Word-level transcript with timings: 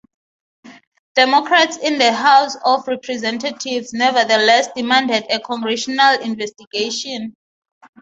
Democrats 1.13 1.77
in 1.77 1.99
the 1.99 2.11
House 2.11 2.57
of 2.65 2.87
Representatives 2.87 3.93
nevertheless 3.93 4.67
demanded 4.75 5.23
a 5.29 5.39
Congressional 5.39 6.19
investigation. 6.21 7.35